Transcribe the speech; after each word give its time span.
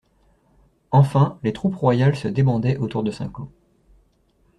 Enfin 0.89 1.37
les 1.43 1.53
troupes 1.53 1.75
royales 1.75 2.15
se 2.15 2.27
débandaient 2.27 2.77
autour 2.77 3.03
de 3.03 3.11
Saint-Cloud. 3.11 3.49